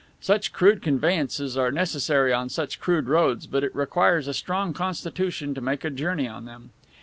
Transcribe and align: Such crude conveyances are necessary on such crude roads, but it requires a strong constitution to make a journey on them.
Such 0.19 0.51
crude 0.51 0.81
conveyances 0.81 1.55
are 1.55 1.71
necessary 1.71 2.33
on 2.33 2.49
such 2.49 2.79
crude 2.79 3.07
roads, 3.07 3.45
but 3.45 3.63
it 3.63 3.75
requires 3.75 4.27
a 4.27 4.33
strong 4.33 4.73
constitution 4.73 5.53
to 5.53 5.61
make 5.61 5.85
a 5.85 5.91
journey 5.91 6.27
on 6.27 6.45
them. 6.45 6.71